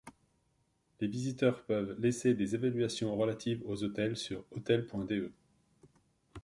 [0.99, 5.31] Les visiteurs peuvent laisser des évaluations relatives aux hôtels sur hotel.de.